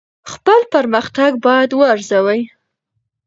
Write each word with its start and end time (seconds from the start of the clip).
خپل 0.31 0.61
پرمختګ 0.73 1.31
باید 1.45 1.71
وارزوئ. 1.79 2.41